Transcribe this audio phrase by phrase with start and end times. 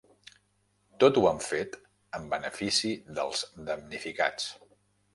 [1.03, 1.77] Tot ho han fet
[2.21, 4.53] en benefici dels damnificats.